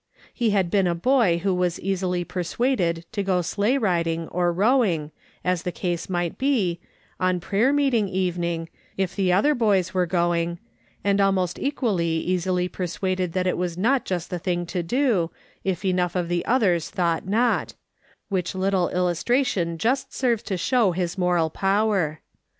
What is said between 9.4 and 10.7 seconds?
"AND BEHOLD, THEY WERE ENGAGED r 255 boys were going,